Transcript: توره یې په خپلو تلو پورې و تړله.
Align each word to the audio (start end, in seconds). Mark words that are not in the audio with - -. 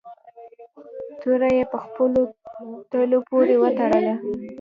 توره 1.19 1.49
یې 1.57 1.63
په 1.71 1.77
خپلو 1.85 2.21
تلو 2.91 3.19
پورې 3.29 3.55
و 3.57 3.63
تړله. 3.77 4.13